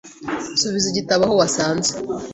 [0.59, 1.91] Subiza igitabo aho wasanze.